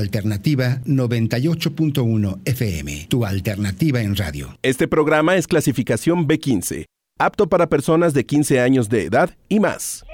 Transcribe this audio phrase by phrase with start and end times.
[0.00, 4.58] Alternativa 98.1 FM, tu alternativa en radio.
[4.62, 6.86] Este programa es clasificación B15,
[7.18, 10.04] apto para personas de 15 años de edad y más.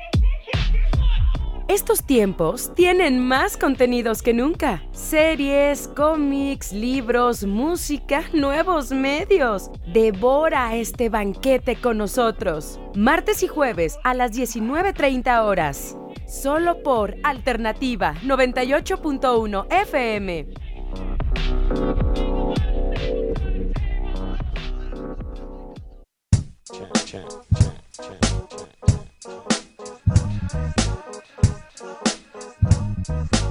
[1.69, 4.85] Estos tiempos tienen más contenidos que nunca.
[4.93, 9.73] Series, cómics, libros, música, nuevos medios.
[9.93, 12.79] Devora este banquete con nosotros.
[12.95, 15.97] Martes y jueves a las 19.30 horas.
[16.27, 20.47] Solo por Alternativa 98.1 FM.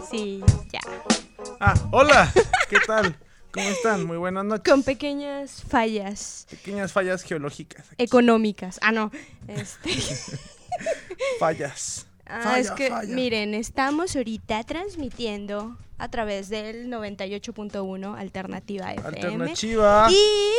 [0.09, 0.79] Sí, ya.
[1.59, 2.31] Ah, hola,
[2.69, 3.15] ¿qué tal?
[3.51, 4.05] ¿Cómo están?
[4.05, 4.69] Muy buenas noches.
[4.71, 7.87] Con pequeñas fallas Pequeñas fallas geológicas.
[7.97, 8.79] económicas.
[8.81, 9.11] Ah, no.
[9.47, 9.91] Este.
[11.39, 12.05] Fallas.
[12.27, 13.13] Ah, Falla, es que, falla.
[13.15, 19.07] miren, estamos ahorita transmitiendo a través del 98.1 Alternativa FM.
[19.17, 20.07] Alternativa.
[20.09, 20.53] Y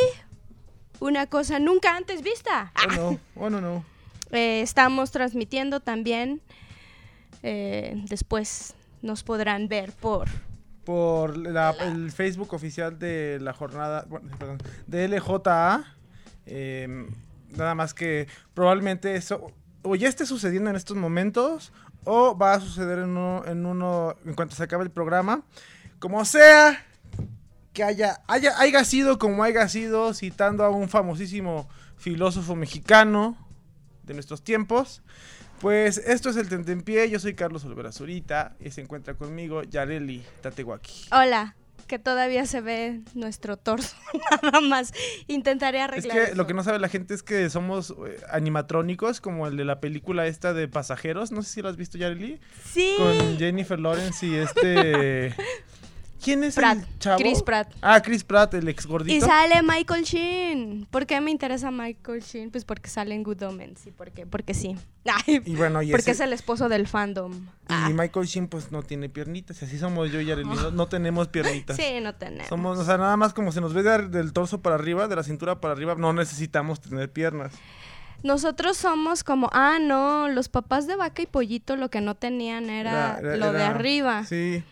[0.99, 2.71] una cosa nunca antes vista.
[2.87, 3.85] Oh no, oh no, no.
[4.31, 6.41] Eh, estamos transmitiendo también.
[7.43, 10.27] eh, después nos podrán ver por.
[10.85, 15.83] Por la- el Facebook oficial de la jornada, bueno, perdón, de LJA.
[16.45, 16.87] eh,
[17.49, 19.51] nada más que probablemente eso
[19.87, 21.71] o ya esté sucediendo en estos momentos
[22.03, 25.43] o va a suceder en uno, en uno en cuanto se acabe el programa.
[25.99, 26.85] Como sea
[27.73, 33.37] que haya, haya, haya sido como haya sido, citando a un famosísimo filósofo mexicano
[34.03, 35.01] de nuestros tiempos.
[35.59, 40.23] Pues esto es el Tentempié, yo soy Carlos Olvera Zurita y se encuentra conmigo Yareli
[40.41, 41.07] Tatewaki.
[41.11, 41.55] Hola,
[41.87, 43.95] que todavía se ve nuestro torso.
[44.43, 44.93] Nada más.
[45.27, 46.17] Intentaré Es arreglar.
[46.17, 46.35] que eso.
[46.35, 49.79] lo que no sabe la gente es que somos eh, animatrónicos, como el de la
[49.79, 52.39] película esta de Pasajeros, no sé si lo has visto Yareli,
[52.71, 52.95] Sí.
[52.97, 55.33] con Jennifer Lawrence y este...
[56.27, 57.17] ¿Quién es Pratt, el chavo?
[57.19, 57.73] Chris Pratt.
[57.81, 59.25] Ah, Chris Pratt, el ex Y gordito.
[59.25, 60.85] sale Michael Sheen.
[60.91, 62.51] ¿Por qué me interesa Michael Sheen?
[62.51, 63.87] Pues porque sale en Good Omens.
[63.87, 64.25] ¿Y por qué?
[64.25, 64.75] Porque sí.
[65.05, 67.33] Ay, Y bueno, y, porque ese- es el esposo del fandom.
[67.69, 70.71] Ah, y Michael Sheen pues no tiene piernitas, y así somos yo y Yareli, no,
[70.71, 71.77] no tenemos piernitas.
[71.77, 72.47] Sí, no tenemos.
[72.47, 75.15] Somos, o sea, nada más como se nos ve de- del torso para arriba, de
[75.15, 77.53] la cintura para arriba, no necesitamos tener piernas.
[78.23, 82.69] Nosotros somos como, ah, no, los papás de vaca y pollito lo que no tenían
[82.69, 84.25] era, Era- era- lo de arriba.
[84.25, 84.63] Sí,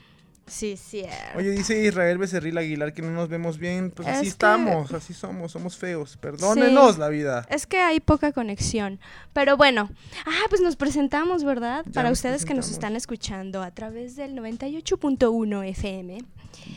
[0.48, 0.78] Sí.
[0.78, 1.38] cierto.
[1.38, 3.92] Oye, dice Israel Becerril Aguilar que no nos vemos bien.
[3.92, 6.18] Pues así que- estamos, así somos, somos feos.
[6.18, 7.46] Perdónenos la vida.
[7.50, 9.00] Es que hay poca conexión.
[9.34, 9.90] Pero bueno,
[10.26, 11.84] ah, pues nos presentamos, ¿verdad?
[11.88, 16.20] Ya Para ustedes que nos están escuchando a través del 98.1 FM.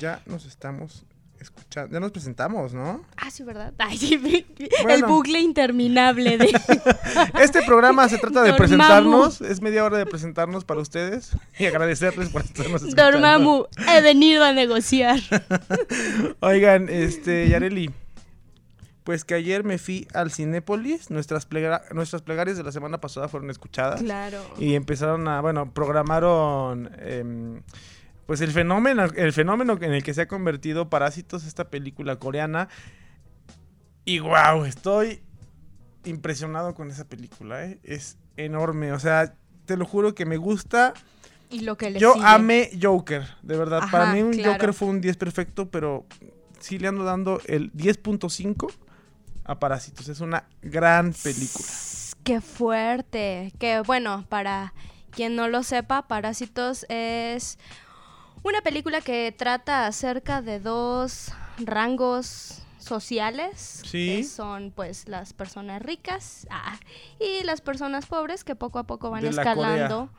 [0.01, 1.05] Ya nos estamos
[1.41, 1.93] escuchando.
[1.93, 3.05] Ya nos presentamos, ¿no?
[3.17, 3.73] Ah, sí, ¿verdad?
[3.79, 5.07] Ay, sí, el Bueno.
[5.09, 6.47] bucle interminable de...
[7.41, 9.41] Este programa se trata de presentarnos.
[9.41, 13.13] Es media hora de presentarnos para ustedes y agradecerles por estarnos escuchando.
[13.13, 15.19] Dormamu, he venido a negociar.
[16.41, 17.91] Oigan, este, Yareli.
[19.05, 21.11] Pues que ayer me fui al Cinépolis.
[21.11, 24.03] Nuestras, plega- nuestras plegarias de la semana pasada fueron escuchadas.
[24.03, 24.39] Claro.
[24.59, 27.63] Y empezaron a, bueno, programaron em,
[28.29, 32.69] pues el fenómeno, el fenómeno en el que se ha convertido Parásitos, esta película coreana.
[34.05, 35.23] Y wow, estoy
[36.05, 37.79] impresionado con esa película, ¿eh?
[37.85, 39.35] es enorme, o sea,
[39.65, 40.93] te lo juro que me gusta.
[41.49, 42.27] Y lo que le Yo sigue.
[42.27, 43.85] amé Joker, de verdad.
[43.91, 44.53] Para mí un claro.
[44.53, 46.05] Joker fue un 10 perfecto, pero
[46.61, 48.71] sí le ando dando el 10.5
[49.45, 50.07] a Parásitos.
[50.07, 51.67] Es una gran película.
[52.25, 53.55] Qué fuerte.
[53.59, 54.75] Que bueno, para
[55.13, 57.59] quien no lo sepa, Parásitos es
[58.49, 63.83] una película que trata acerca de dos rangos sociales.
[63.85, 64.17] Sí.
[64.19, 66.79] Que son pues las personas ricas ah,
[67.21, 70.11] y las personas pobres que poco a poco van De escalando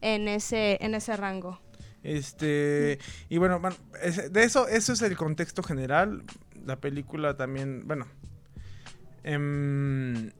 [0.00, 1.60] en ese, en ese rango.
[2.02, 3.60] Este, y bueno,
[4.02, 6.24] ese- de eso, eso es el contexto general.
[6.66, 8.06] La película también, bueno.
[9.22, 10.32] em,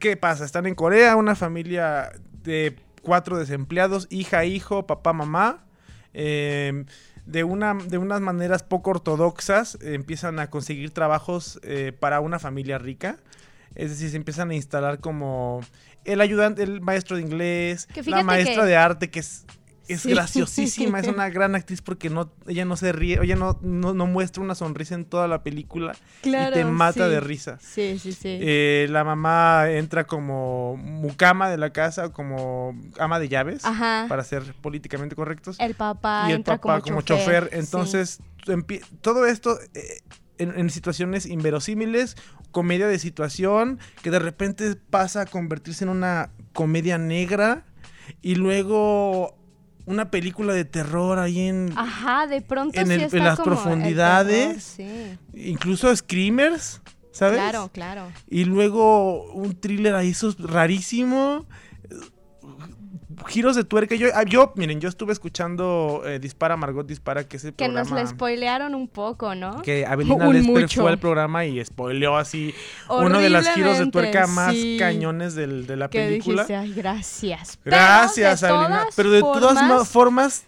[0.00, 0.44] ¿Qué pasa?
[0.44, 2.10] Están en Corea, una familia
[2.42, 5.66] de cuatro desempleados, hija, hijo, papá, mamá.
[6.14, 6.86] Em,
[7.26, 12.38] de, una, de unas maneras poco ortodoxas eh, empiezan a conseguir trabajos eh, para una
[12.38, 13.16] familia rica.
[13.74, 15.60] Es decir, se empiezan a instalar como
[16.04, 19.44] el ayudante, el maestro de inglés, la maestra que- de arte, que es,
[19.88, 20.10] es Sí.
[20.10, 24.06] graciosísima, es una gran actriz porque no, ella no se ríe, ella no, no, no
[24.06, 27.10] muestra una sonrisa en toda la película y te mata sí.
[27.10, 27.58] de risa.
[27.60, 28.38] Sí, sí, sí.
[28.40, 34.06] Eh, la mamá entra como mucama de la casa, como ama de llaves, Ajá.
[34.08, 35.56] para ser políticamente correctos.
[35.60, 37.50] El papá y el entra papá como, chofer.
[37.52, 38.20] Entonces,
[39.00, 40.00] todo esto eh,
[40.38, 42.16] en, en situaciones inverosímiles,
[42.50, 47.64] comedia de situación, que de repente pasa a convertirse en una comedia negra
[48.22, 49.36] y luego
[49.86, 54.74] una película de terror ahí en, Ajá, de pronto en sí las como el profundidades.
[54.76, 55.48] terror, sí.
[55.50, 56.80] incluso screamers,
[57.12, 57.36] ¿sabes?
[57.38, 58.06] Claro, claro.
[58.28, 61.46] Y luego un thriller ahí eso es rarísimo.
[63.26, 63.94] Giros de tuerca.
[63.94, 67.68] Yo, ah, yo, miren, yo estuve escuchando eh, Dispara, Margot Dispara, que es el Que
[67.68, 68.00] nos programa...
[68.10, 69.62] le spoilearon un poco, ¿no?
[69.62, 70.82] que Avelina Un Lesper mucho.
[70.82, 72.54] fue al programa y spoileó así
[72.88, 74.76] uno de los giros de tuerca más sí.
[74.78, 76.42] cañones del- de la que película.
[76.42, 77.58] dijiste, ay, gracias.
[77.64, 78.86] Gracias, Pero Avelina.
[78.94, 80.44] Pero de todas formas, ma- formas,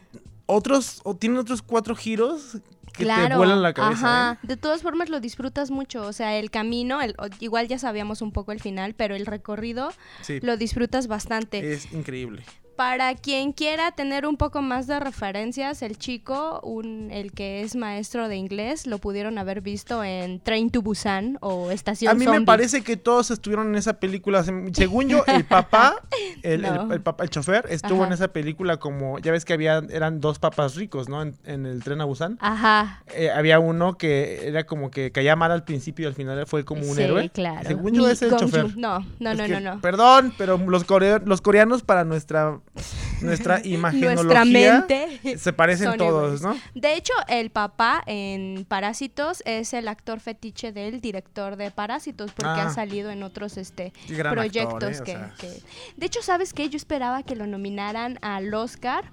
[0.47, 2.59] otros, o tienen otros cuatro giros
[2.93, 4.31] que te vuelan la cabeza.
[4.31, 4.39] Ajá.
[4.43, 4.47] ¿eh?
[4.47, 8.33] De todas formas lo disfrutas mucho, o sea, el camino, el, igual ya sabíamos un
[8.33, 9.91] poco el final, pero el recorrido
[10.23, 11.73] Sí, lo disfrutas bastante.
[11.75, 12.43] es increíble.
[12.77, 17.75] Para quien quiera tener un poco más de referencias, el chico, un, el que es
[17.75, 22.27] maestro de inglés, lo pudieron haber visto en Train to Busan o Estación A mí
[22.27, 24.43] me parece que todos estuvieron en esa película.
[24.45, 25.97] Se- Según yo, el papá,
[26.43, 26.93] el, el- No.
[26.93, 28.09] el papá, el chofer, estuvo Ajá.
[28.09, 31.23] en esa película como, ya ves que había, eran dos papás ricos, ¿no?
[31.23, 32.37] En, en el tren a Busan.
[32.41, 33.03] Ajá.
[33.15, 36.65] Eh, había uno que era como que caía mal al principio y al final fue
[36.65, 37.31] como un sí, héroe.
[37.31, 37.67] claro.
[37.67, 38.77] Según yo Mi es el chofer.
[38.77, 39.81] No, no, Es no, que, no, no.
[39.81, 42.61] Perdón, pero los, core- los coreanos para nuestra,
[43.23, 45.39] nuestra imagenología Nuestra mente.
[45.39, 46.43] se parecen todos, iguales.
[46.43, 46.81] ¿no?
[46.81, 52.61] De hecho, el papá en Parásitos es el actor fetiche del director de Parásitos, porque
[52.61, 52.67] Ah.
[52.69, 55.01] ha salido en otros este proyectos actor, ¿eh?
[55.01, 55.35] O que, sea.
[55.39, 55.63] que-
[55.97, 56.69] De hecho, ¿sabes qué?
[56.69, 59.05] Yo esperaba que lo nominaran al Oscar.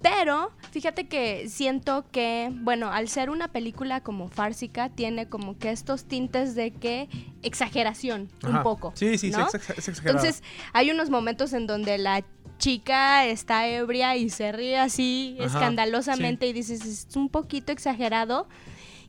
[0.00, 5.70] Pero fíjate que siento que, bueno, al ser una película como fársica, tiene como que
[5.70, 7.08] estos tintes de que
[7.44, 8.92] exageración, un poco.
[8.96, 10.18] Sí, sí, exa- es exagerado.
[10.18, 12.24] Entonces, hay unos momentos en donde la
[12.62, 18.46] chica está ebria y se ríe así Ajá, escandalosamente y dices, es un poquito exagerado.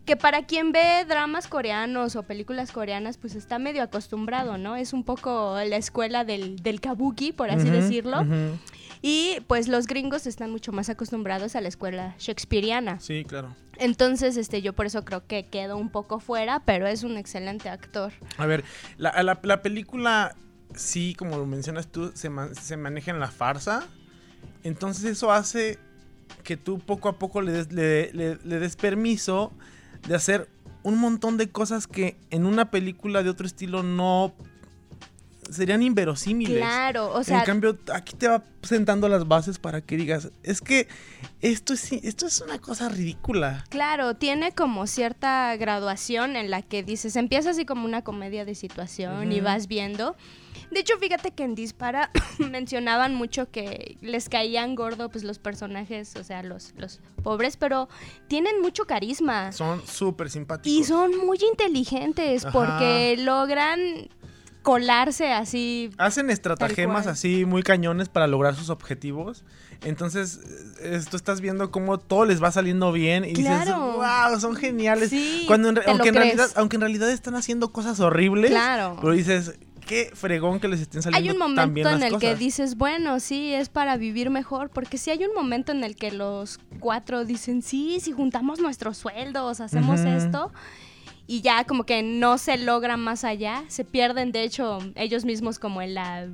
[0.06, 4.76] Que para quien ve dramas coreanos o películas coreanas, pues está medio acostumbrado, ¿no?
[4.76, 8.26] Es un poco la escuela del, del kabuki, por así decirlo.
[9.02, 13.00] Y pues los gringos están mucho más acostumbrados a la escuela shakespeariana.
[13.00, 13.56] Sí, claro.
[13.78, 17.70] Entonces, este, yo por eso creo que quedó un poco fuera, pero es un excelente
[17.70, 18.12] actor.
[18.38, 18.64] A ver,
[18.98, 20.36] la, la- la película,
[20.76, 23.84] sí, como lo mencionas tú, se, ma- se maneja en la farsa.
[24.64, 25.78] Entonces eso hace
[26.44, 29.52] que tú poco a poco le des, le- le- le des permiso
[30.08, 30.50] de hacer
[30.84, 34.34] un montón de cosas que en una película de otro estilo no
[35.50, 36.58] serían inverosímiles.
[36.64, 40.62] Claro, o sea, en cambio, aquí te va sentando las bases para que digas, es
[40.62, 40.88] que
[41.42, 43.64] esto es, esto es una cosa ridícula.
[43.70, 48.56] Claro, tiene como cierta graduación en la que dices, empieza así como una comedia de
[48.56, 50.16] situación y vas viendo.
[50.74, 52.10] De hecho, fíjate que en Dispara
[52.40, 57.90] mencionaban mucho que les caían gordo pues los personajes, o sea, los, los pobres, pero
[58.28, 59.52] tienen mucho carisma.
[59.52, 60.78] Son súper simpáticos.
[60.80, 62.52] Y son muy inteligentes Ajá.
[62.52, 63.80] porque logran
[64.64, 65.92] colarse así.
[65.98, 69.44] Hacen estratagemas así muy cañones para lograr sus objetivos.
[69.84, 70.40] Entonces,
[70.80, 75.10] eh, tú estás viendo cómo todo les va saliendo bien y dices, wow, son geniales.
[75.10, 78.98] Sí, Cuando en aunque, en realidad, aunque en realidad están haciendo cosas horribles, Claro.
[79.02, 82.14] pero dices, qué fregón que les estén saliendo Hay un tan bien momento en las
[82.14, 82.40] el que cosas".
[82.40, 86.12] dices, bueno, sí, es para vivir mejor, porque sí hay un momento en el que
[86.12, 90.52] los cuatro dicen, sí, si juntamos nuestros sueldos, hacemos esto,
[91.28, 95.60] y ya como que no se logra más allá, se pierden, de hecho, ellos mismos
[95.60, 96.28] como en la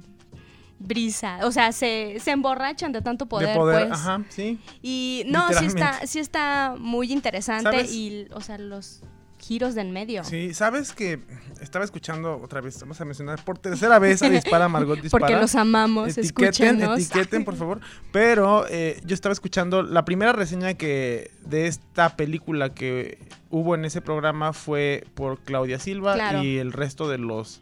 [0.80, 4.00] brisa, o sea, se, se emborrachan de tanto poder, de poder, pues.
[4.00, 4.58] ajá, sí.
[4.82, 7.94] Y no, sí está, sí está muy interesante ¿Sabes?
[7.94, 9.02] y, o sea, los
[9.50, 10.24] giros del medio.
[10.24, 11.18] Sí, sabes que
[11.60, 15.26] estaba escuchando otra vez, vamos a mencionar por tercera vez a Dispara Margot Dispara.
[15.26, 16.46] Porque los amamos, etiqueten,
[16.78, 17.00] escúchenos.
[17.00, 17.80] etiqueten, por favor.
[18.12, 23.18] Pero eh, yo estaba escuchando la primera reseña que de esta película que
[23.50, 26.44] hubo en ese programa fue por Claudia Silva Claro.
[26.44, 27.62] y el resto de los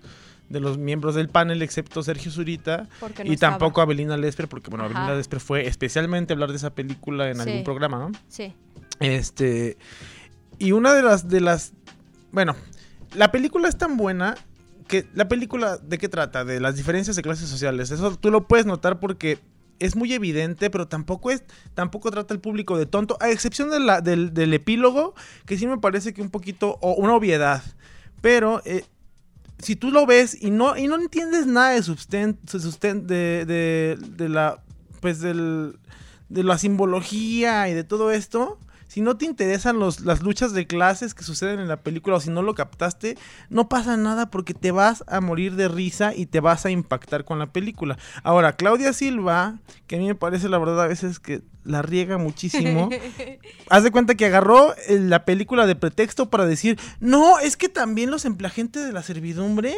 [0.50, 3.54] de los miembros del panel, excepto Sergio Zurita no y estaba.
[3.58, 4.94] tampoco Abelina Lesper, porque bueno, Ajá.
[4.96, 7.42] Abelina Lesper fue especialmente hablar de esa película en Sí.
[7.50, 8.12] algún programa, ¿no?
[8.30, 8.54] Sí.
[9.00, 9.78] Este.
[10.60, 11.28] Y una de las.
[11.28, 11.74] de las.
[12.32, 12.56] Bueno,
[13.16, 14.36] la película es tan buena.
[14.88, 16.46] Que la película, ¿de qué trata?
[16.46, 17.92] De las diferencias de clases sociales.
[17.92, 19.40] Eso tú lo puedes notar porque
[19.80, 21.44] es muy evidente, pero tampoco es.
[21.74, 23.18] Tampoco trata al público de tonto.
[23.20, 25.14] A excepción de la, del, del epílogo,
[25.46, 26.78] que sí me parece que un poquito.
[26.82, 27.64] o una obviedad.
[28.22, 28.62] Pero.
[28.66, 28.86] eh,
[29.60, 33.44] si tú lo ves y no, y no entiendes nada de susten, su susten- de,
[33.46, 34.62] de, de la.
[35.02, 35.78] Pues del.
[36.30, 38.60] De la simbología y de todo esto.
[38.88, 42.20] Si no te interesan los, las luchas de clases que suceden en la película o
[42.20, 43.18] si no lo captaste,
[43.50, 47.26] no pasa nada porque te vas a morir de risa y te vas a impactar
[47.26, 47.98] con la película.
[48.24, 52.18] Ahora, Claudia Silva, que a mí me parece la verdad a veces que la riega
[52.18, 52.90] muchísimo.
[53.70, 57.70] Haz de cuenta que agarró eh, la película de pretexto para decir, no, es que
[57.70, 59.76] también los emplagentes de la servidumbre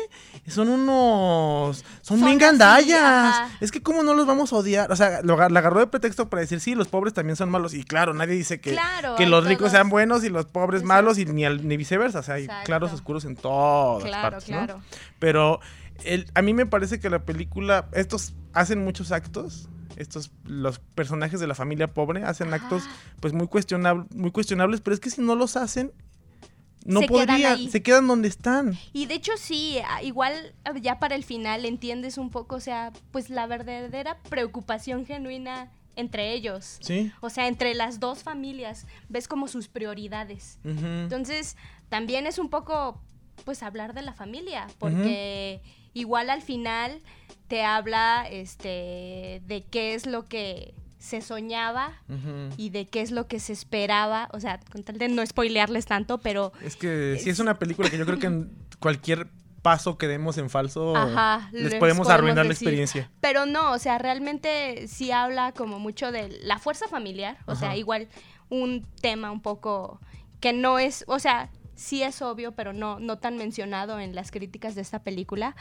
[0.48, 1.78] son unos...
[2.02, 3.02] Son, Son bien así, gandallas.
[3.02, 3.50] ajá.
[3.62, 4.92] Es que cómo no los vamos a odiar.
[4.92, 7.74] O sea, lo, la agarró de pretexto para decir, sí, los pobres también son malos.
[7.74, 10.88] Y claro, nadie dice que, Claro, que los ricos sean buenos y los pobres Exacto.
[11.04, 12.20] malos y ni, al- ni viceversa.
[12.20, 12.66] O sea, hay Exacto.
[12.66, 14.58] claros oscuros en todas Claro, partes, ¿no?
[14.58, 14.82] claro.
[15.20, 15.60] Pero
[16.06, 21.40] el- a mí me parece que la película, estos hacen muchos actos, estos, los personajes
[21.40, 22.84] de la familia pobre hacen actos
[23.20, 25.92] pues muy, cuestionab- muy cuestionables, pero es que si no los hacen,
[26.86, 28.78] no Se podrían, se quedan donde están.
[28.94, 30.34] Y de hecho sí, igual
[30.66, 35.70] eh, ya para el final entiendes un poco, o sea, pues la verdadera preocupación genuina
[35.98, 36.78] entre ellos.
[36.80, 37.12] Sí.
[37.20, 40.58] O sea, entre las dos familias, ves como sus prioridades.
[40.64, 41.58] Entonces,
[41.90, 43.02] también es un poco,
[43.46, 45.62] pues, hablar de la familia, porque
[45.94, 47.00] igual al final
[47.48, 51.94] te habla, este, de qué es lo que se soñaba
[52.58, 55.86] y de qué es lo que se esperaba, o sea, con tal de no spoilearles
[55.86, 59.28] tanto, pero Es que sí es una película que yo creo que en cualquier
[59.62, 63.10] paso que demos en falso Ajá, les, les podemos arruinar la experiencia.
[63.22, 67.78] Pero no, o sea, realmente sí habla como mucho de la fuerza familiar, o sea,
[67.78, 68.10] igual
[68.50, 70.02] un tema un poco
[70.42, 74.32] que no es, o sea, sí es obvio, pero no, no tan mencionado en las
[74.32, 75.56] críticas de esta película.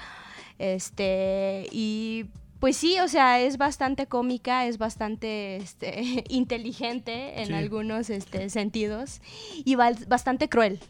[0.59, 2.27] Este, y
[2.61, 7.53] pues sí, o sea, es bastante cómica, es bastante este, inteligente en Sí.
[7.55, 9.21] algunos este, sentidos
[9.65, 10.81] y bastante cruel.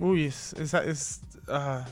[0.00, 1.86] Uy, es, esa- es, ah,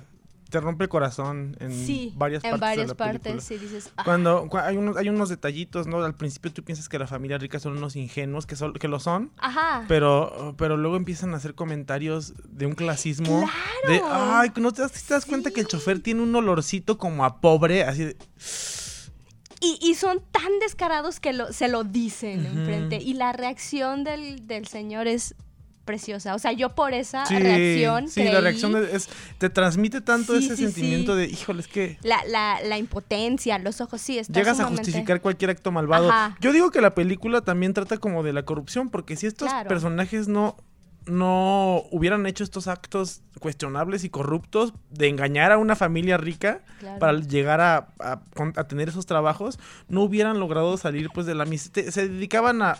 [0.50, 2.60] te rompe el corazón en sí, varias en partes.
[2.60, 4.04] de varias la partes, sí dices, "Ah".
[4.04, 6.04] Cuando, cua- hay, unos, hay unos detallitos, ¿no?
[6.04, 9.00] Al principio tú piensas que la familia rica son unos ingenuos, que, son, que lo
[9.00, 9.84] son, Ajá.
[9.88, 13.40] pero, pero luego empiezan a hacer comentarios de un clasismo.
[13.40, 13.88] ¡Claro!
[13.88, 17.24] De, ay, ¿no te das, te das cuenta que el chofer tiene un olorcito como
[17.24, 17.84] a pobre?
[17.84, 18.16] Así de,
[19.62, 22.96] Y, y son tan descarados que lo, se lo dicen enfrente.
[22.96, 25.34] Y la reacción del, del señor es
[25.84, 26.34] preciosa.
[26.34, 28.08] O sea, yo por esa sí, reacción.
[28.08, 29.08] sí, la reacción es,
[29.38, 31.98] te transmite tanto Sí, ese sí, sentimiento de, híjole, es que...
[32.02, 36.10] La, la, la impotencia, los ojos, sí, está Llegas a justificar cualquier acto malvado.
[36.10, 36.36] Ajá.
[36.40, 39.68] Yo digo que la película también trata como de la corrupción, porque si estos Claro.
[39.68, 40.56] personajes no,
[41.06, 46.98] no hubieran hecho estos actos cuestionables y corruptos de engañar a una familia rica Claro.
[46.98, 49.58] para llegar a, a tener esos trabajos,
[49.88, 51.90] no hubieran logrado salir pues de la miseria.
[51.90, 52.76] Se dedicaban a,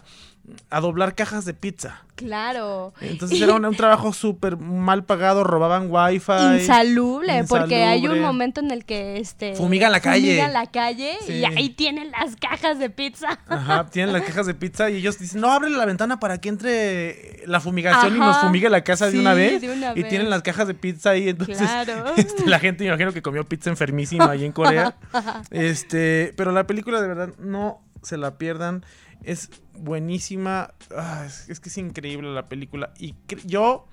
[0.68, 2.02] a doblar cajas de pizza.
[2.16, 2.92] Claro.
[3.00, 6.32] Entonces era un, un trabajo súper mal pagado, robaban wifi.
[6.56, 10.26] Insalubre, porque hay un momento en el que este Fumigan la calle.
[10.32, 11.35] fumigan la calle Sí.
[11.35, 13.38] y ahí tienen las cajas de pizza.
[13.49, 16.49] Ajá, tienen las cajas de pizza y ellos dicen, no, abre la ventana para que
[16.50, 19.61] entre la fumigación y nos fumigue la casa de una vez.
[19.62, 22.12] de una y tienen las cajas de pizza ahí, entonces Claro.
[22.16, 24.94] este, la gente me imagino que comió pizza enfermísima ahí en Corea.
[25.50, 28.85] este, pero la película de verdad no se la pierdan,
[29.25, 33.87] es buenísima, Ah, es, es que es increíble la película y yo,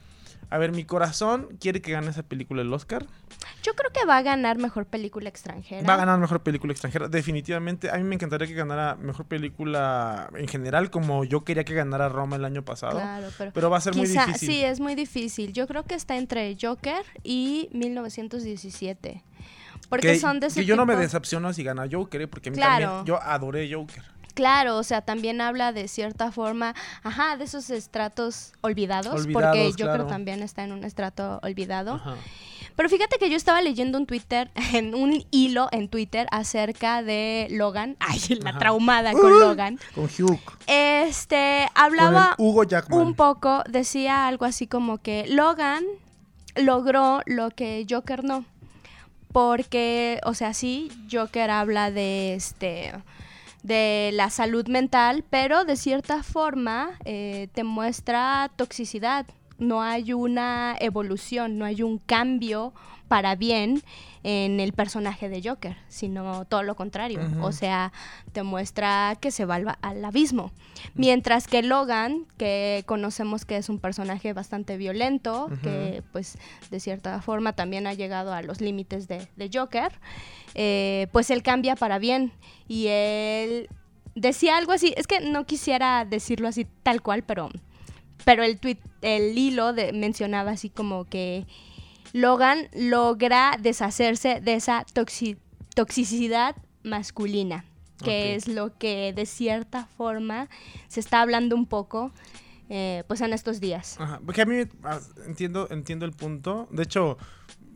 [0.49, 3.05] a ver, mi corazón quiere que gane esa película el Oscar.
[3.63, 5.85] Yo creo que va a ganar mejor película extranjera.
[5.85, 7.89] Va a ganar mejor película extranjera, definitivamente.
[7.91, 12.07] A mí me encantaría que ganara mejor película en general, como yo quería que ganara
[12.07, 12.93] Roma el año pasado.
[12.93, 14.35] Claro, pero, Pero va a ser muy difícil.
[14.49, 15.51] Sí, es muy difícil.
[15.51, 19.23] Yo creo que está entre Joker y 1917.
[19.89, 22.27] Porque que, son de ese que yo no me decepciono si gana Joker, ¿eh?
[22.27, 22.85] porque a mí Claro.
[22.85, 24.03] también yo adoré Joker.
[24.37, 29.85] Claro, o sea, también habla de cierta forma, ajá, de esos estratos olvidados, porque Joker
[29.85, 30.05] claro.
[30.05, 31.95] también está en un estrato olvidado.
[31.95, 32.17] Ajá.
[32.75, 37.47] Pero fíjate que yo estaba leyendo un Twitter, en un hilo en Twitter acerca de
[37.49, 37.97] Logan.
[37.99, 38.59] Ay, la Ajá.
[38.59, 39.79] traumada con Logan.
[39.95, 40.39] Con Hugh.
[40.67, 42.99] Este, hablaba Hugo Jackman.
[42.99, 45.83] un poco, decía algo así como que Logan
[46.55, 48.45] logró lo que Joker no.
[49.31, 52.93] Porque, o sea, sí, Joker habla de este
[53.63, 59.25] de la salud mental, pero de cierta forma eh, te muestra toxicidad.
[59.57, 62.73] No hay una evolución, no hay un cambio
[63.07, 63.81] para bien
[64.23, 67.21] en el personaje de Joker, sino todo lo contrario.
[67.41, 67.93] O sea,
[68.33, 70.51] te muestra que se va al, al abismo.
[70.95, 76.37] Mientras que Logan, que conocemos que es un personaje bastante violento, que pues
[76.71, 79.93] de cierta forma también ha llegado a los límites de, de Joker,
[80.55, 82.33] eh, pues él cambia para bien.
[82.67, 83.69] Y él
[84.15, 87.49] decía algo así, es que no quisiera decirlo así tal cual, pero,
[88.25, 91.45] pero el, tweet, el hilo de, mencionaba así como que
[92.13, 95.37] Logan logra deshacerse de esa toxi-
[95.75, 97.65] toxicidad masculina,
[98.03, 100.49] que es lo que de cierta forma
[100.87, 102.11] se está hablando un poco
[102.69, 103.97] eh, pues en estos días.
[103.99, 106.67] Ajá, Porque a mí ah, entiendo, entiendo el punto.
[106.71, 107.17] De hecho,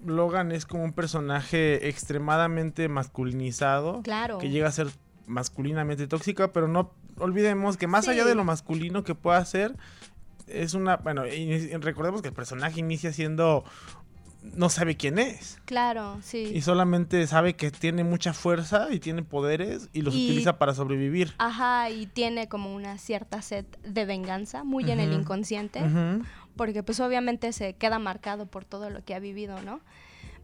[0.05, 4.01] Logan es como un personaje extremadamente masculinizado.
[4.01, 4.37] Claro.
[4.37, 4.87] Que llega a ser
[5.27, 6.91] masculinamente tóxica, pero no.
[7.17, 9.75] olvidemos que más allá de lo masculino que pueda ser,
[10.47, 11.23] es una, bueno,
[11.79, 13.63] recordemos que el personaje inicia siendo,
[14.41, 15.59] no sabe quién es.
[15.65, 16.51] Claro, sí.
[16.53, 20.73] Y solamente sabe que tiene mucha fuerza y tiene poderes y los Y- utiliza para
[20.73, 21.33] sobrevivir.
[21.37, 25.81] Ajá, y tiene como una cierta sed de venganza, muy en el inconsciente,
[26.55, 29.79] porque pues obviamente se queda marcado por todo lo que ha vivido, ¿no?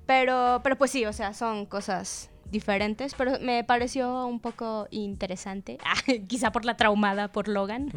[0.06, 5.78] Pero, pero pues sí, o sea, son cosas diferentes, pero me pareció un poco interesante,
[6.28, 7.92] quizá por la traumada por Logan,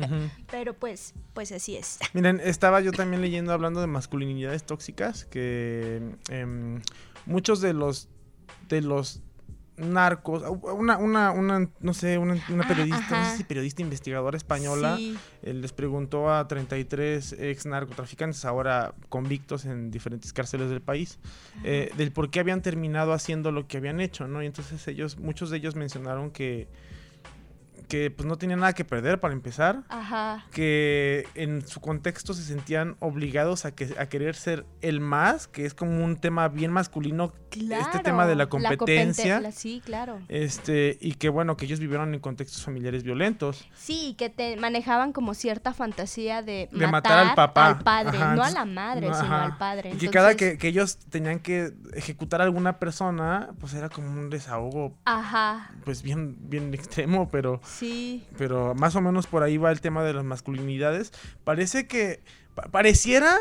[0.50, 1.98] pero pues, pues así es.
[2.12, 6.80] Miren, estaba yo también leyendo hablando de masculinidades tóxicas que em,
[7.26, 8.08] muchos de los
[8.68, 9.20] de los
[9.80, 14.36] narcos, una, una, una no sé, una, una Ah, periodista, no sé si periodista investigadora
[14.36, 20.80] española, Sí, eh, les preguntó a 33 ex narcotraficantes, ahora convictos en diferentes cárceles del
[20.80, 21.18] país,
[21.64, 24.42] eh, del por qué habían terminado haciendo lo que habían hecho, ¿no?
[24.42, 26.68] Y entonces ellos, muchos de ellos mencionaron que
[27.90, 30.46] que pues no tenían nada que perder para empezar, ajá.
[30.52, 35.66] que en su contexto se sentían obligados a, que, a querer ser el más, que
[35.66, 37.82] es como un tema bien masculino, Claro.
[37.82, 39.40] este tema de la compete- competencia.
[39.40, 40.20] la- sí, claro.
[40.28, 43.66] Este, y que bueno, que ellos vivieron en contextos familiares violentos.
[43.74, 47.66] Sí, que te manejaban como cierta fantasía de, De matar al papá.
[47.66, 49.90] al padre, Ajá, no a la madre, no, sino al padre.
[49.92, 54.08] Y que cada que, que ellos tenían que ejecutar a alguna persona, pues era como
[54.12, 57.79] un desahogo, Ajá, pues bien, bien extremo, pero, sí.
[58.36, 61.12] Pero más o menos por ahí va el tema de las masculinidades.
[61.44, 62.22] Parece que,
[62.54, 63.36] pa- pareciera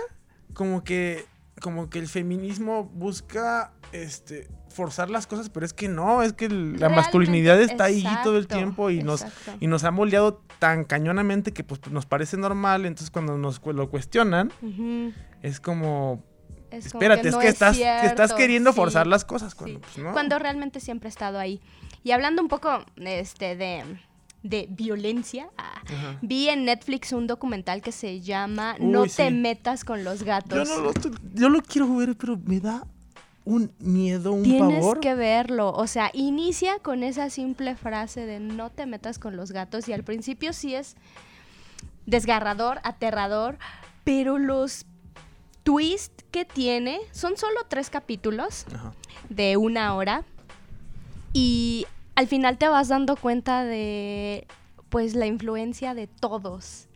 [0.53, 1.25] como que,
[1.61, 6.47] como que el feminismo busca, este, forzar las cosas, pero es que no, es que
[6.47, 9.25] la Realmente, masculinidad está ahí todo el tiempo y nos,
[9.59, 13.89] y nos ha moldeado tan cañonamente que pues nos parece normal, entonces cuando nos lo
[13.89, 14.51] cuestionan,
[15.41, 16.23] es como,
[16.69, 19.85] Es espérate, es no que estás, que estás queriendo sí, forzar las cosas cuando sí.
[19.93, 20.13] pues, no.
[20.13, 21.61] Cuando realmente siempre ha estado ahí.
[22.03, 23.83] Y hablando un poco este, de,
[24.43, 26.17] de violencia, ah, Ajá.
[26.21, 30.67] vi en Netflix un documental que se llama No te metas con los gatos.
[30.69, 32.85] Yo no lo, estoy- yo lo quiero ver, pero me da
[33.45, 34.99] un miedo, un Tienes pavor.
[34.99, 39.51] que verlo, o sea, inicia con esa simple frase de no te metas con los
[39.51, 40.95] gatos y al principio sí es
[42.05, 43.57] desgarrador, aterrador,
[44.03, 44.85] pero los
[45.63, 48.93] twists que tiene son solo tres capítulos Ajá.
[49.29, 50.23] de una hora
[51.33, 51.85] y
[52.19, 54.45] al final te vas dando cuenta de
[54.89, 56.89] pues la influencia de todos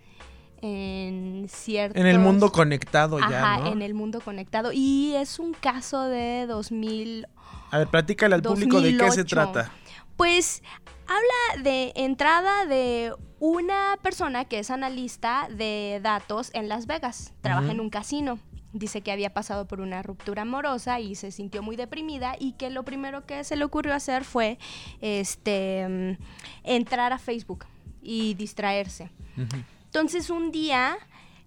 [0.62, 3.72] en ciertos En el mundo conectado ya, ¿no?
[3.72, 7.28] en el mundo conectado y es un caso de 2000
[7.72, 9.26] A ver, platícale al público de qué se 2008.
[9.28, 9.72] trata.
[10.18, 10.62] Pues
[11.08, 17.72] habla de entrada de una persona que es analista de datos en Las Vegas, trabaja
[17.72, 18.40] en un casino.
[18.74, 22.70] Dice que había pasado por una ruptura amorosa y se sintió muy deprimida y que
[22.70, 24.58] lo primero que se le ocurrió hacer fue
[25.00, 26.24] este mm,
[26.64, 27.66] entrar a Facebook
[28.02, 29.12] y distraerse.
[29.86, 30.98] Entonces un día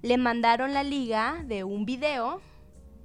[0.03, 2.41] le mandaron la liga de un video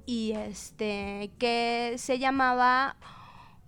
[0.06, 2.96] y este que se llamaba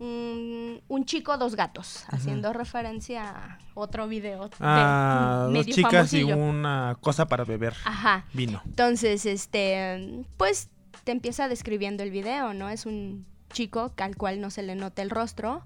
[0.05, 6.25] un, un chico dos gatos, haciendo referencia a otro video de Ah, dos chicas y
[6.25, 7.75] una cosa para beber.
[7.85, 8.27] Ajá.
[8.33, 8.63] Vino.
[8.65, 10.69] Entonces, este, pues
[11.05, 12.69] te empieza describiendo el video, ¿no?
[12.69, 15.63] Es un chico al cual no se le nota el rostro,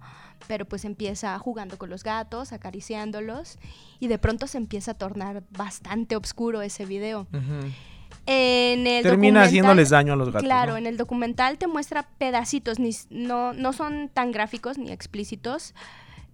[0.46, 3.58] pero pues empieza jugando con los gatos, acariciándolos,
[3.98, 7.26] y de pronto se empieza a tornar bastante oscuro ese video.
[8.30, 10.42] En el Termina haciéndoles daño a los gatos.
[10.42, 10.76] Claro, ¿no?
[10.78, 15.74] en el documental te muestra pedacitos, ni, no, no son tan gráficos ni explícitos,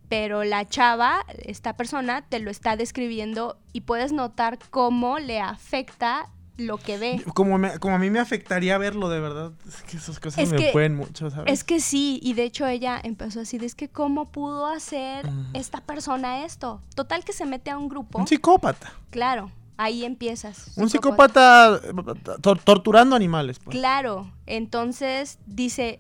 [0.09, 6.29] pero la chava, esta persona, te lo está describiendo y puedes notar cómo le afecta
[6.57, 7.23] lo que ve.
[7.35, 9.53] Como, me- como a mí me afectaría verlo, de verdad.
[9.67, 11.53] Es que esas cosas Es me que- pueden mucho, ¿sabes?
[11.53, 15.27] Es que sí, y de hecho ella empezó así, de es que cómo pudo hacer
[15.27, 15.37] Ujú.
[15.53, 16.81] esta persona esto.
[16.97, 18.19] Total que se mete a un grupo.
[18.19, 18.93] Un psicópata.
[19.11, 20.73] Claro, ahí empiezas.
[20.77, 21.81] Un psicópata.
[21.81, 23.59] psicópata tor- torturando animales.
[23.59, 23.77] Pues.
[23.77, 25.99] Claro, entonces dice,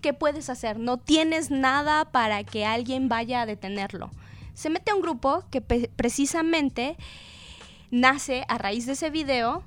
[0.00, 0.78] ¿qué puedes hacer?
[0.78, 4.10] No tienes nada para que alguien vaya a detenerlo.
[4.54, 6.96] Se mete a un grupo que precisamente
[7.90, 9.62] nace a raíz de ese video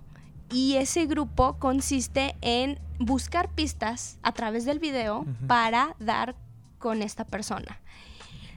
[0.52, 6.36] y ese grupo consiste en buscar pistas a través del video para dar
[6.78, 7.80] con esta persona.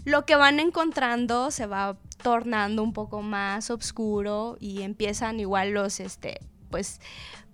[0.09, 6.01] Lo que van encontrando se va tornando un poco más oscuro y empiezan igual los
[6.01, 6.41] este
[6.71, 7.03] pues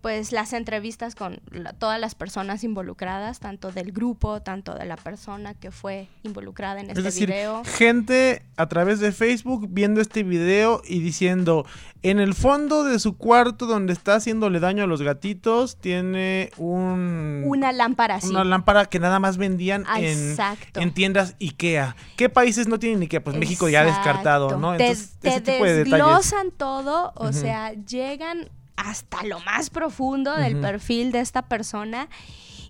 [0.04, 1.40] pues las entrevistas con
[1.78, 6.90] todas las personas involucradas, tanto del grupo, tanto de la persona que fue involucrada en
[6.90, 7.62] este decir, video.
[7.64, 11.64] Gente a través de Facebook viendo este video y diciendo,
[12.02, 17.44] en el fondo de su cuarto donde está haciéndole daño a los gatitos, tiene un...
[17.46, 18.28] Una lámpara así.
[18.28, 20.36] Una lámpara que nada más vendían en,
[20.74, 21.96] en, tiendas Ikea.
[22.18, 23.24] ¿Qué países no tienen Ikea?
[23.24, 24.74] Pues México ya descartado, ¿no?
[24.74, 31.42] Entonces, te, desglosan todo, o sea, llegan hasta lo más profundo del perfil de esta
[31.42, 32.08] persona.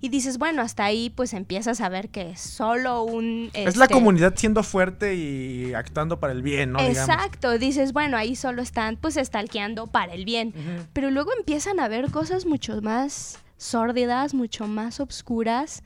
[0.01, 3.51] Y dices, bueno, hasta ahí pues empiezas a ver que es solo un...
[3.55, 6.81] Es la este comunidad siendo fuerte y actuando para el bien, ¿no?
[6.81, 10.53] Exacto, dices, bueno, ahí solo están pues estalqueando para el bien,
[10.93, 15.83] pero luego empiezan a ver cosas mucho más sórdidas, mucho más obscuras.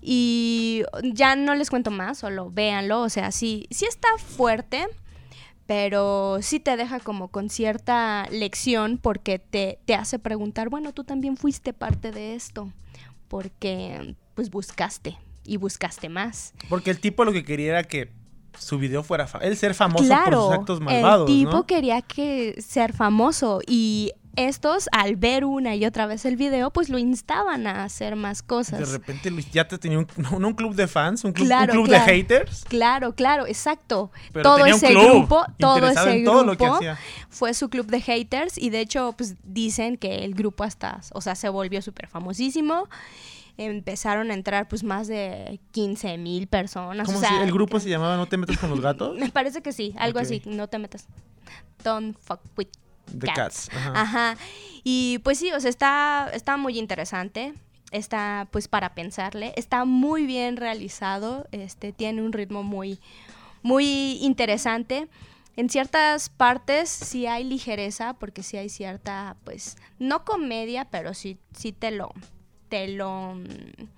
[0.00, 4.86] Y ya no les cuento más, solo véanlo, o sea, sí, sí está fuerte,
[5.66, 11.04] pero sí te deja como con cierta lección porque te, te hace preguntar, bueno, tú
[11.04, 12.72] también fuiste parte de esto,
[13.28, 16.54] porque pues buscaste y buscaste más.
[16.68, 18.10] Porque el tipo lo que quería era que
[18.58, 21.28] su video fuera él ser famoso por sus actos malvados.
[21.28, 26.36] El tipo quería que ser famoso y estos, al ver una y otra vez el
[26.36, 28.80] video, pues lo instaban a hacer más cosas.
[28.80, 30.06] De repente ya te tenía un,
[30.44, 31.48] un club de fans, un club,
[31.88, 32.64] de haters.
[32.68, 34.10] Claro, claro, exacto.
[34.42, 36.80] todo ese grupo, todo ese grupo
[37.28, 41.20] fue su club de haters y de hecho, pues dicen que el grupo hasta, o
[41.20, 42.88] sea, se volvió súper famosísimo
[43.56, 47.06] empezaron a entrar pues más de 15 mil personas.
[47.06, 49.16] ¿Cómo si el grupo se llamaba No te metas con los gatos?
[49.18, 51.06] Me parece que sí, algo así, no te metas.
[51.84, 52.68] Don't fuck with
[53.18, 53.68] The Cats.
[53.74, 54.36] Ajá.
[54.84, 57.54] Y pues sí, o sea, está, está muy interesante.
[57.90, 59.52] Está pues para pensarle.
[59.56, 61.46] Está muy bien realizado.
[61.52, 62.98] Este, tiene un ritmo muy,
[63.62, 65.08] muy interesante.
[65.56, 71.38] En ciertas partes sí hay ligereza, porque sí hay cierta, pues, no comedia, pero sí,
[71.54, 72.10] sí te lo,
[72.70, 73.88] te lo mm,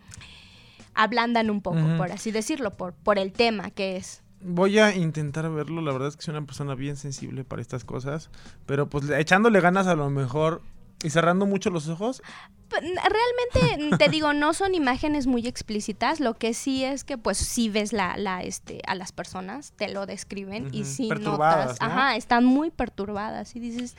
[0.95, 4.24] ablandan un poco, por así decirlo, por, por el tema que es.
[4.47, 7.85] Voy a intentar verlo, la verdad es que soy una persona bien sensible para estas
[7.85, 8.31] cosas,
[8.67, 10.61] pero pues echándole ganas a lo mejor
[11.03, 12.23] y cerrando mucho los ojos.
[12.71, 17.69] Realmente, te digo, no son imágenes muy explícitas, lo que sí es que pues si
[17.69, 22.45] ves la, la este, a las personas, te lo describen y si notas, ajá, están
[22.45, 23.97] muy perturbadas y dices,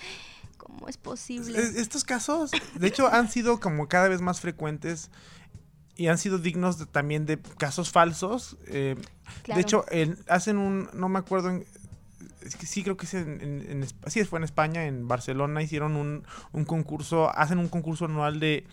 [0.58, 1.58] ¿cómo es posible?
[1.60, 5.10] Estos casos, de hecho, han sido como cada vez más frecuentes
[5.96, 8.58] y han sido dignos también de casos falsos.
[8.68, 8.96] Eh,
[9.48, 9.86] de hecho,
[10.28, 11.66] hacen un, no me acuerdo, en,
[12.42, 15.96] es que sí creo que es en, en, sí fue en España, en Barcelona hicieron
[15.96, 18.66] un, un concurso, hacen un concurso anual de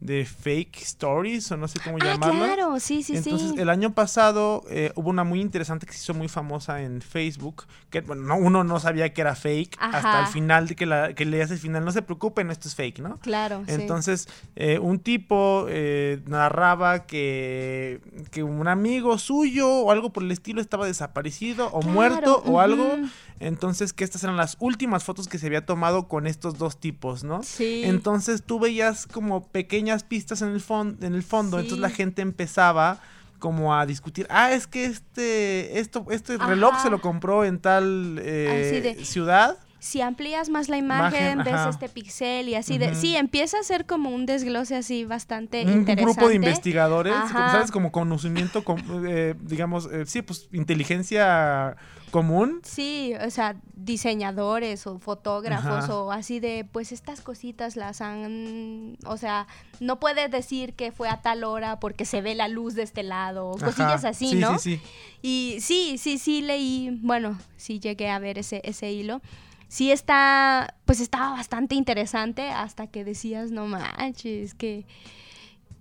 [0.00, 4.62] de fake stories o no sé cómo ah, Claro, sí, sí, Entonces, el año pasado
[4.68, 8.62] eh, hubo una muy interesante que se hizo muy famosa en Facebook, que bueno, uno
[8.62, 11.84] no sabía que era fake hasta el final de que, la, que leías el final.
[11.84, 13.18] No se preocupen, esto es fake, ¿no?
[13.18, 13.62] Claro.
[13.66, 20.30] Entonces, eh, un tipo eh, narraba que, que un amigo suyo o algo por el
[20.30, 22.98] estilo estaba desaparecido o muerto o algo.
[23.38, 27.24] Entonces, que estas eran las últimas fotos que se había tomado con estos dos tipos,
[27.24, 27.42] ¿no?
[27.42, 27.82] Sí.
[27.84, 30.62] Entonces, tú veías como pequeñas pistas en el,
[31.02, 31.58] en el fondo.
[31.58, 33.00] Entonces, la gente empezaba
[33.38, 38.18] como a discutir, ah, es que este, esto, este reloj se lo compró en tal
[38.22, 42.94] eh, ciudad si amplías más la imagen, ves este pixel y así de...
[42.94, 46.02] Sí, empieza a ser como un desglose así bastante interesante.
[46.02, 47.70] Un grupo de investigadores, ¿sabes?
[47.70, 48.64] Como conocimiento,
[49.06, 51.76] eh, digamos, eh, sí, pues inteligencia
[52.10, 52.60] común.
[52.62, 59.16] Sí, o sea, diseñadores o fotógrafos o así de, pues estas cositas las han, o
[59.16, 59.46] sea,
[59.80, 63.02] no puedes decir que fue a tal hora porque se ve la luz de este
[63.02, 64.58] lado, o cosillas así, ¿no?
[64.58, 64.82] Sí, sí.
[65.22, 69.20] Y sí, sí, sí leí, bueno, sí llegué a ver ese, ese hilo
[69.68, 74.86] sí está, pues estaba bastante interesante hasta que decías, no manches, que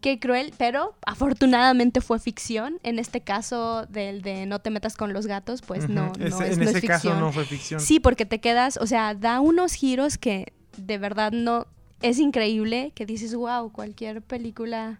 [0.05, 2.79] qué cruel, pero afortunadamente fue ficción.
[2.83, 6.57] En este caso del de no te metas con los gatos, pues no, no, es,
[6.57, 7.79] en ese caso no fue ficción.
[7.79, 11.65] Sí, porque te quedas, o sea, da unos giros que de verdad no
[12.03, 14.99] es increíble, que dices, wow, cualquier película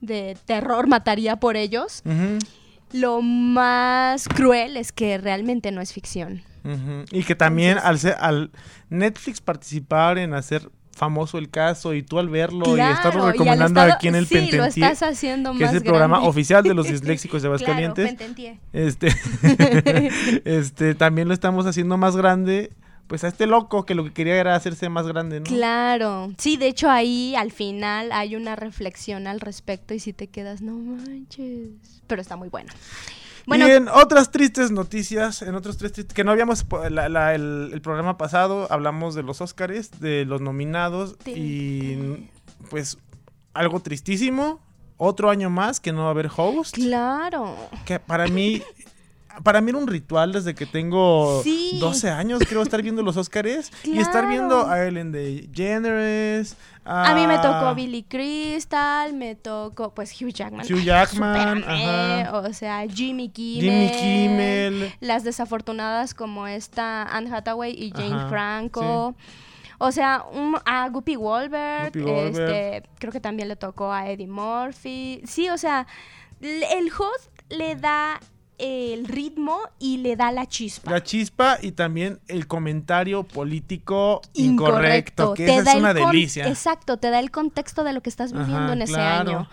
[0.00, 2.04] de terror mataría por ellos.
[2.92, 6.42] Lo más cruel es que realmente no es ficción.
[7.12, 8.50] Y que también al, al
[8.88, 14.08] Netflix participar en hacer famoso el caso y tú al verlo y estarlo recomendando aquí
[14.08, 17.48] en el sí, lo estás haciendo que es el programa oficial de los disléxicos de
[17.48, 18.14] Aguascalientes.
[18.14, 19.08] Claro, este,
[20.44, 22.72] este, también lo estamos haciendo más grande
[23.06, 25.46] pues a este loco que lo que quería era hacerse más grande, ¿no?
[25.46, 30.26] Claro, sí, de hecho ahí al final hay una reflexión al respecto y si te
[30.26, 31.68] quedas, no manches,
[32.08, 32.72] pero está muy bueno.
[33.46, 38.66] Y en otras tristes noticias, en otros tres tristes, que no habíamos, el, programa pasado
[38.70, 42.28] hablamos de los Óscares, de los nominados y
[42.70, 42.98] pues
[43.54, 44.60] algo tristísimo,
[44.96, 46.74] otro año más que no va a haber host.
[46.74, 47.56] Claro.
[47.84, 48.62] Que para mí
[49.42, 51.42] para mí era un ritual desde que tengo
[51.78, 56.56] 12 años, creo, estar viendo los Oscars y estar viendo a Ellen DeGeneres.
[56.84, 57.10] A...
[57.10, 60.64] a mí me tocó Billy Crystal, me tocó pues Hugh Jackman.
[60.64, 62.38] Hugh Jackman, ajá.
[62.38, 63.62] o sea, Jimmy Kimmel.
[63.62, 64.94] Jimmy Kimmel.
[65.00, 69.16] Las desafortunadas como esta Anne Hathaway y Jane Franco.
[69.78, 70.24] O sea,
[70.64, 75.20] a Guppy Wolver, este, creo que también le tocó a Eddie Murphy.
[75.26, 75.86] Sí, o sea,
[76.40, 78.20] el host le da
[78.58, 80.90] el ritmo y le da la chispa.
[80.90, 86.48] La chispa y también el comentario político incorrecto, que es una delicia.
[86.48, 89.48] Exacto, te da el contexto de lo que estás viviendo en ese año.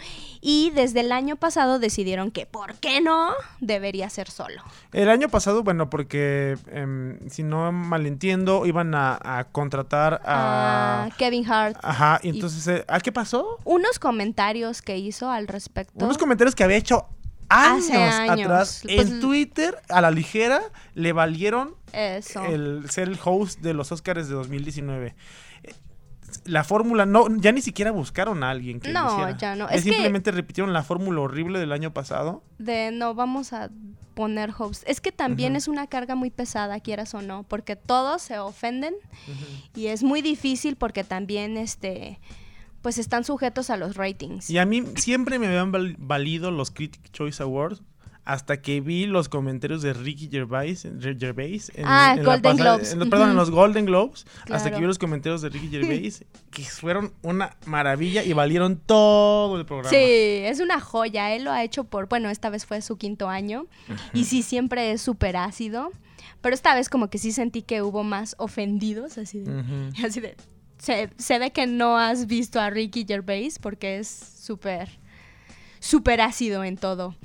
[0.45, 3.31] Y desde el año pasado decidieron que, ¿por qué no?
[3.61, 4.61] Debería ser solo.
[4.91, 11.07] El año pasado, bueno, porque em, si no malentiendo, iban a, contratar a...
[11.17, 11.77] Kevin Hart.
[11.81, 13.57] Ajá, y entonces, eh, ¿a qué pasó?
[13.63, 16.03] Unos comentarios que hizo al respecto.
[16.03, 17.07] Unos comentarios que había hecho
[17.49, 20.61] años, atrás pues en Twitter a la ligera
[20.95, 25.15] le valieron el ser el host de los Oscars de 2019
[26.45, 29.69] la fórmula no ya ni siquiera buscaron a alguien que no ya no.
[29.69, 32.43] Es simplemente repitieron la fórmula horrible del año pasado.
[32.57, 33.69] De no vamos a
[34.13, 34.83] poner host.
[34.85, 38.93] Es que también es una carga muy pesada quieras o no porque todos se ofenden
[39.75, 42.19] y es muy difícil porque también este
[42.83, 44.49] pues están sujetos a los ratings.
[44.49, 47.81] Y a mí siempre me habían valido los Critic Choice Awards
[48.25, 52.95] hasta que vi los comentarios de Ricky Gervais, Gervais en, ah, Golden Globes.
[53.09, 57.13] perdón, en los Golden Globes, hasta que vi los comentarios de Ricky Gervais, que fueron
[57.21, 59.89] una maravilla y valieron todo el programa.
[59.89, 61.33] Sí, es una joya.
[61.33, 63.65] Él lo ha hecho por, bueno, esta vez fue su quinto año
[64.13, 65.91] y sí, siempre es súper ácido.
[66.41, 69.63] Pero esta vez como que sí sentí que hubo más ofendidos, así de,
[70.05, 70.35] así de
[70.83, 74.89] se, ve que no has visto a Ricky Gervais porque es súper,
[75.79, 77.15] súper ácido en todo.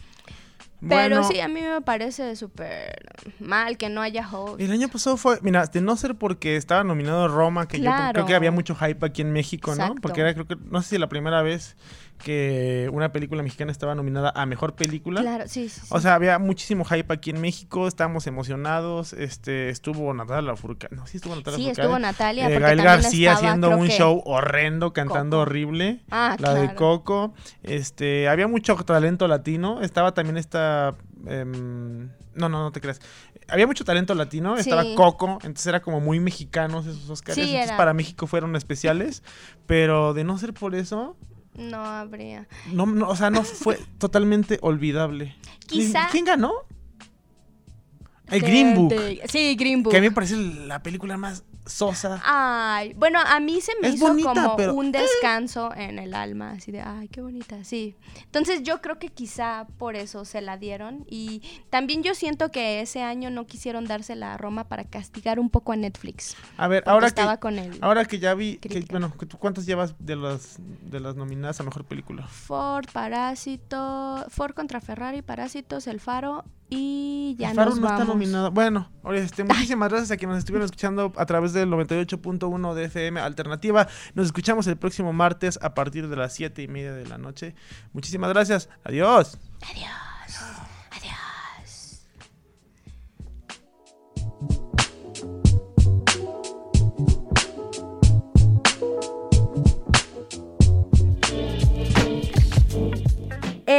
[0.86, 3.08] Pero sí, a mí me parece súper
[3.40, 4.60] mal que no haya host.
[4.60, 8.26] El año pasado fue, mira, de no ser porque estaba nominado Roma, que yo creo
[8.26, 9.94] que había mucho hype aquí en México, ¿no?
[9.96, 11.76] Porque era, creo que, no sé si la primera vez
[12.18, 15.20] que una película mexicana estaba nominada a mejor película.
[15.20, 15.80] Claro, sí, sí.
[15.90, 19.12] O sea, había muchísimo hype aquí en México, estábamos emocionados.
[19.12, 20.94] Este, estuvo Natalia Furcade.
[20.94, 22.50] No, sí estuvo Natalia Sí, estuvo Natalia.
[22.50, 26.00] Eh, Gael García haciendo un show horrendo, cantando horrible.
[26.10, 27.34] Ah, la de Coco.
[27.62, 29.80] Este, había mucho talento latino.
[29.80, 30.67] Estaba también esta.
[31.26, 33.00] Em, no, no, no te creas.
[33.48, 37.38] Había mucho talento latino, estaba Coco, entonces era como muy mexicanos esos Oscars.
[37.38, 39.22] entonces para México fueron especiales,
[39.66, 41.16] pero de no ser por eso,
[41.58, 42.46] no habría.
[42.72, 45.34] No, no, o sea, no fue totalmente olvidable.
[45.66, 46.08] Quizá.
[46.10, 46.52] ¿Quién ganó?
[48.28, 48.94] El Green Book.
[49.28, 49.90] sí, Green Book.
[49.90, 52.20] Que a mí me parece la película más sosa.
[52.24, 55.00] Ay, bueno, a mí se me hizo como un eh.
[55.00, 57.94] descanso en el alma, así de, ay, qué bonita, sí.
[58.24, 62.80] Entonces yo creo que quizá por eso se la dieron y también yo siento que
[62.80, 66.36] ese año no quisieron dársela a Roma para castigar un poco a Netflix.
[66.56, 67.22] A ver, ahora que
[67.80, 71.84] ahora que ya vi, que, bueno, ¿cuántas llevas de las de las nominadas a mejor
[71.84, 72.26] película?
[72.26, 78.50] Ford, Parásito, Ford contra Ferrari, Parásitos, El Faro y ya El Faro no está nominado.
[78.50, 83.20] Bueno, este, muchísimas gracias a quienes nos estuvieron escuchando a través del 98.1 de FM
[83.20, 83.88] Alternativa.
[84.14, 87.54] Nos escuchamos el próximo martes a partir de las 7 y media de la noche.
[87.92, 88.68] Muchísimas gracias.
[88.84, 89.38] Adiós.
[89.62, 90.67] Adiós.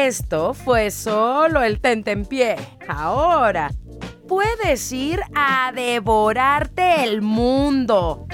[0.09, 2.55] Esto fue solo el tentempié.
[2.87, 3.69] Ahora
[4.27, 8.25] puedes ir a devorarte el mundo.